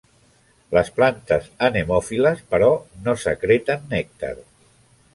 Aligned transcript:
Les 0.77 0.89
plantes 0.95 1.51
anemòfiles, 1.69 2.43
però, 2.55 2.73
no 3.07 3.17
secreten 3.29 3.89
nèctar. 3.97 4.37